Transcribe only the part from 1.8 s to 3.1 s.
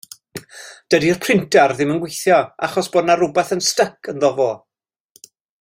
ddim yn gweithio achos bod